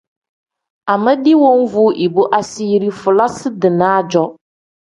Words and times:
Amedi 0.93 1.33
woovu 1.41 1.83
ibu 2.05 2.23
asiiri 2.39 2.89
fulasi-dinaa-jo. 2.99 4.25